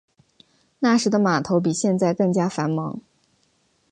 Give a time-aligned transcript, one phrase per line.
[0.79, 2.99] 那时的码头比现在更加繁忙。